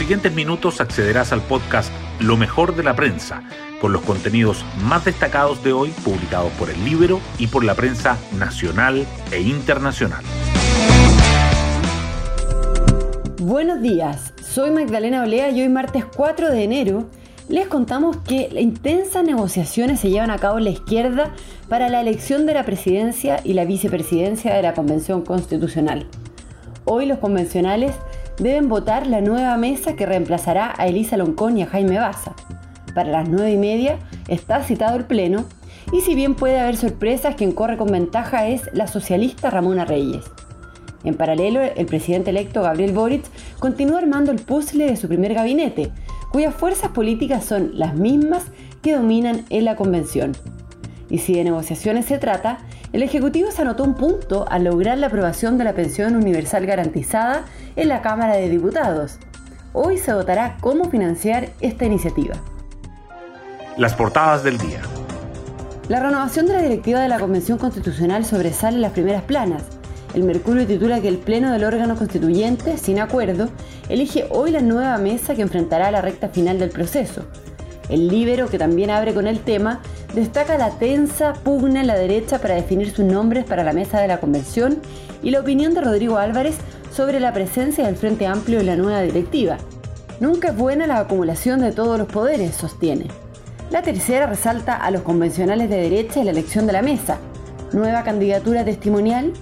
[0.00, 3.42] siguientes minutos accederás al podcast Lo mejor de la prensa,
[3.82, 8.16] con los contenidos más destacados de hoy publicados por el libro y por la prensa
[8.38, 10.24] nacional e internacional.
[13.42, 17.04] Buenos días, soy Magdalena Olea y hoy martes 4 de enero
[17.50, 21.34] les contamos que intensas negociaciones se llevan a cabo en la izquierda
[21.68, 26.06] para la elección de la presidencia y la vicepresidencia de la Convención Constitucional.
[26.86, 27.92] Hoy los convencionales
[28.40, 32.34] deben votar la nueva mesa que reemplazará a Elisa Loncón y a Jaime Baza.
[32.94, 35.44] Para las nueve y media está citado el Pleno
[35.92, 40.24] y si bien puede haber sorpresas, quien corre con ventaja es la socialista Ramona Reyes.
[41.04, 43.24] En paralelo, el presidente electo Gabriel Boric
[43.58, 45.90] continúa armando el puzzle de su primer gabinete,
[46.32, 48.44] cuyas fuerzas políticas son las mismas
[48.82, 50.32] que dominan en la convención.
[51.08, 52.58] Y si de negociaciones se trata,
[52.92, 57.44] el Ejecutivo se anotó un punto al lograr la aprobación de la pensión universal garantizada
[57.76, 59.18] en la Cámara de Diputados.
[59.72, 62.34] Hoy se votará cómo financiar esta iniciativa.
[63.76, 64.80] Las portadas del día.
[65.88, 69.62] La renovación de la directiva de la Convención Constitucional sobresale en las primeras planas.
[70.12, 73.48] El Mercurio titula que el Pleno del órgano constituyente, sin acuerdo,
[73.88, 77.24] elige hoy la nueva mesa que enfrentará la recta final del proceso.
[77.88, 79.80] El Libero, que también abre con el tema,
[80.14, 84.08] destaca la tensa pugna en la derecha para definir sus nombres para la mesa de
[84.08, 84.78] la convención
[85.22, 86.56] y la opinión de Rodrigo Álvarez
[86.92, 89.58] sobre la presencia del Frente Amplio en la nueva directiva.
[90.18, 93.06] Nunca es buena la acumulación de todos los poderes, sostiene.
[93.70, 97.18] La tercera resalta a los convencionales de derecha y la elección de la mesa.
[97.72, 99.32] Nueva candidatura testimonial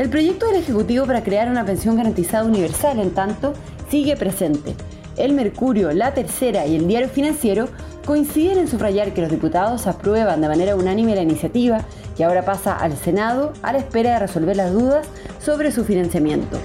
[0.00, 3.52] el proyecto del Ejecutivo para crear una pensión garantizada universal, en tanto,
[3.90, 4.74] sigue presente.
[5.18, 7.68] El Mercurio, La Tercera y el Diario Financiero
[8.04, 11.84] coinciden en subrayar que los diputados aprueban de manera unánime la iniciativa
[12.16, 15.06] que ahora pasa al Senado a la espera de resolver las dudas
[15.40, 16.58] sobre su financiamiento.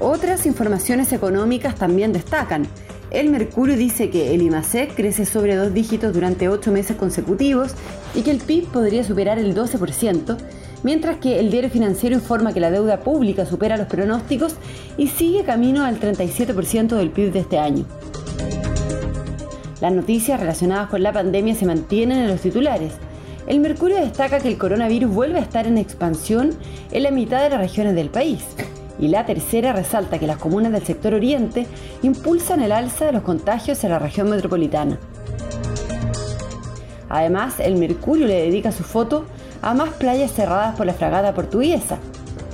[0.00, 2.66] Otras informaciones económicas también destacan.
[3.10, 7.74] El Mercurio dice que el IMASEC crece sobre dos dígitos durante ocho meses consecutivos
[8.14, 10.36] y que el PIB podría superar el 12%,
[10.82, 14.54] mientras que el diario financiero informa que la deuda pública supera los pronósticos
[14.96, 17.84] y sigue camino al 37% del PIB de este año.
[19.80, 22.92] Las noticias relacionadas con la pandemia se mantienen en los titulares.
[23.46, 26.52] El Mercurio destaca que el coronavirus vuelve a estar en expansión
[26.92, 28.44] en la mitad de las regiones del país.
[28.98, 31.66] Y la tercera resalta que las comunas del sector oriente
[32.02, 34.98] impulsan el alza de los contagios en la región metropolitana.
[37.08, 39.24] Además, el Mercurio le dedica su foto
[39.62, 41.96] a más playas cerradas por la fragata portuguesa.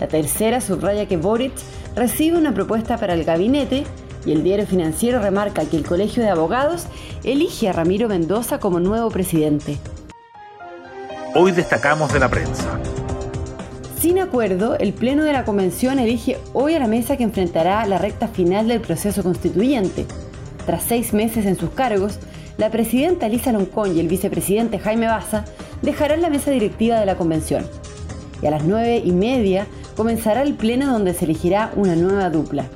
[0.00, 1.53] La tercera subraya que Boric
[1.97, 3.84] recibe una propuesta para el gabinete
[4.26, 6.87] y el diario financiero remarca que el Colegio de Abogados
[7.25, 9.78] elige a Ramiro Mendoza como nuevo presidente.
[11.34, 12.81] Hoy destacamos de la prensa.
[14.00, 17.98] Sin acuerdo, el Pleno de la Convención elige hoy a la mesa que enfrentará la
[17.98, 20.06] recta final del proceso constituyente.
[20.66, 22.19] Tras seis meses en sus cargos,
[22.59, 25.44] la presidenta Lisa Loncón y el vicepresidente Jaime Baza
[25.82, 27.66] dejarán la mesa directiva de la convención.
[28.42, 29.66] Y a las nueve y media
[29.97, 32.66] comenzará el pleno donde se elegirá una nueva dupla.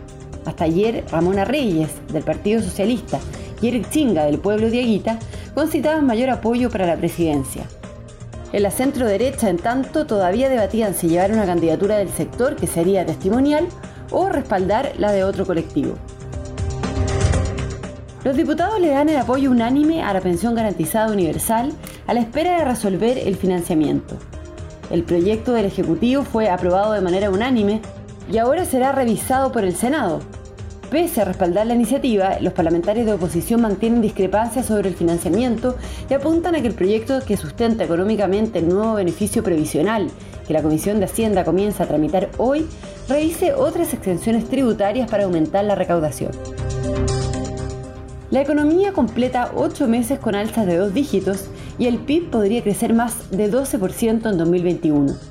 [0.50, 3.20] Hasta ayer, Ramona Reyes, del Partido Socialista,
[3.62, 5.16] y Eric Chinga, del pueblo de Aguita,
[5.54, 7.62] concitaban mayor apoyo para la presidencia.
[8.52, 12.66] En la centro derecha, en tanto, todavía debatían si llevar una candidatura del sector, que
[12.66, 13.68] sería testimonial,
[14.10, 15.94] o respaldar la de otro colectivo.
[18.24, 21.70] Los diputados le dan el apoyo unánime a la pensión garantizada universal
[22.08, 24.16] a la espera de resolver el financiamiento.
[24.90, 27.80] El proyecto del Ejecutivo fue aprobado de manera unánime
[28.28, 30.20] y ahora será revisado por el Senado.
[30.90, 35.76] Pese a respaldar la iniciativa, los parlamentarios de oposición mantienen discrepancias sobre el financiamiento
[36.08, 40.10] y apuntan a que el proyecto que sustenta económicamente el nuevo beneficio previsional
[40.48, 42.66] que la Comisión de Hacienda comienza a tramitar hoy
[43.08, 46.32] revise otras extensiones tributarias para aumentar la recaudación.
[48.32, 51.44] La economía completa ocho meses con alzas de dos dígitos
[51.78, 55.29] y el PIB podría crecer más de 12% en 2021.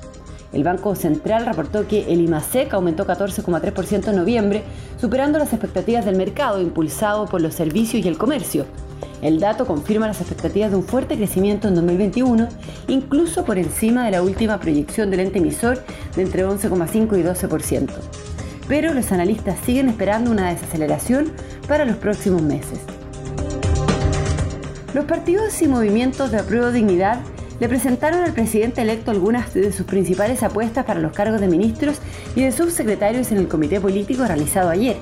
[0.52, 4.64] El Banco Central reportó que el IMASEC aumentó 14,3% en noviembre,
[5.00, 8.66] superando las expectativas del mercado impulsado por los servicios y el comercio.
[9.22, 12.48] El dato confirma las expectativas de un fuerte crecimiento en 2021,
[12.88, 15.84] incluso por encima de la última proyección del ente emisor
[16.16, 17.90] de entre 11,5 y 12%
[18.70, 21.34] pero los analistas siguen esperando una desaceleración
[21.68, 22.80] para los próximos meses.
[24.94, 27.20] Los partidos y movimientos de apruebo dignidad
[27.60, 31.98] le presentaron al presidente electo algunas de sus principales apuestas para los cargos de ministros
[32.36, 34.96] y de subsecretarios en el comité político realizado ayer.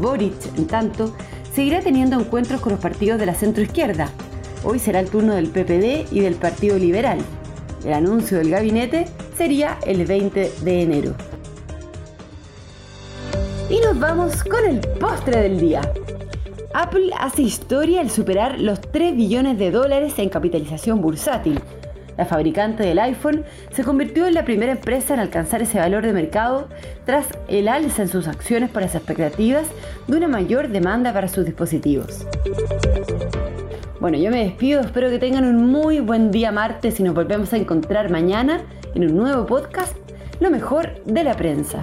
[0.00, 1.14] Boric, en tanto,
[1.54, 4.08] seguirá teniendo encuentros con los partidos de la centroizquierda.
[4.62, 7.18] Hoy será el turno del PPD y del Partido Liberal.
[7.84, 9.06] El anuncio del gabinete
[9.36, 11.14] sería el 20 de enero.
[13.68, 15.80] Y nos vamos con el postre del día.
[16.72, 21.60] Apple hace historia al superar los 3 billones de dólares en capitalización bursátil.
[22.20, 26.12] La fabricante del iPhone se convirtió en la primera empresa en alcanzar ese valor de
[26.12, 26.68] mercado
[27.06, 29.66] tras el alza en sus acciones por las expectativas
[30.06, 32.26] de una mayor demanda para sus dispositivos.
[34.00, 37.54] Bueno, yo me despido, espero que tengan un muy buen día martes y nos volvemos
[37.54, 38.60] a encontrar mañana
[38.94, 39.96] en un nuevo podcast,
[40.40, 41.80] Lo mejor de la prensa.